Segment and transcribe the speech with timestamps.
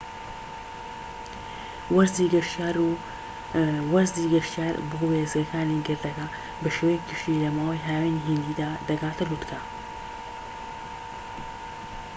[3.93, 6.25] وەرزی گەشتیار بۆ وێستگەکانی گردەکە
[6.61, 9.59] بە شێوەیەکی گشتی لە ماوەی هاوینی هیندیدا دەگاتە لووتکە